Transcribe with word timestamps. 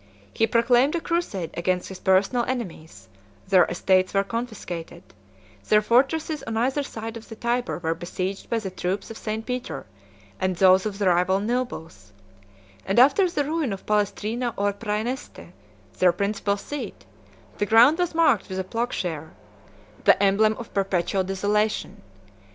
102 0.01 0.29
He 0.33 0.47
proclaimed 0.47 0.95
a 0.95 0.99
crusade 0.99 1.51
against 1.53 1.89
his 1.89 1.99
personal 1.99 2.43
enemies; 2.45 3.07
their 3.49 3.65
estates 3.65 4.15
were 4.15 4.23
confiscated; 4.23 5.03
their 5.69 5.83
fortresses 5.83 6.41
on 6.41 6.57
either 6.57 6.81
side 6.81 7.15
of 7.17 7.29
the 7.29 7.35
Tyber 7.35 7.77
were 7.77 7.93
besieged 7.93 8.49
by 8.49 8.57
the 8.57 8.71
troops 8.71 9.11
of 9.11 9.17
St. 9.19 9.45
Peter 9.45 9.85
and 10.39 10.55
those 10.55 10.87
of 10.87 10.97
the 10.97 11.07
rival 11.07 11.39
nobles; 11.39 12.13
and 12.83 12.97
after 12.97 13.29
the 13.29 13.45
ruin 13.45 13.71
of 13.71 13.85
Palestrina 13.85 14.55
or 14.57 14.73
Præneste, 14.73 15.51
their 15.99 16.11
principal 16.11 16.57
seat, 16.57 17.05
the 17.59 17.67
ground 17.67 17.99
was 17.99 18.15
marked 18.15 18.49
with 18.49 18.57
a 18.57 18.63
ploughshare, 18.63 19.33
the 20.05 20.23
emblem 20.23 20.55
of 20.57 20.73
perpetual 20.73 21.23
desolation. 21.23 22.01